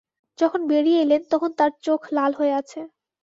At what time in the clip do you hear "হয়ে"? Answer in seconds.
2.39-2.53